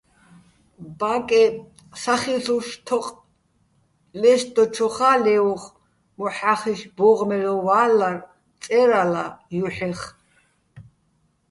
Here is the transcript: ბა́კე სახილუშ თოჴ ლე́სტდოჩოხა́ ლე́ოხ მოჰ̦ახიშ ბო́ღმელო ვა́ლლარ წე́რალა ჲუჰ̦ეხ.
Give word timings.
ბა́კე 0.99 1.43
სახილუშ 2.01 2.67
თოჴ 2.85 3.05
ლე́სტდოჩოხა́ 4.21 5.15
ლე́ოხ 5.23 5.63
მოჰ̦ახიშ 6.17 6.81
ბო́ღმელო 6.95 7.55
ვა́ლლარ 7.65 8.17
წე́რალა 8.63 9.25
ჲუჰ̦ეხ. 9.57 9.99